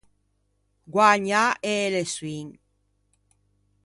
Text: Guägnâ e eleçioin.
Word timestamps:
Guägnâ 0.93 1.43
e 1.71 1.71
eleçioin. 1.85 2.49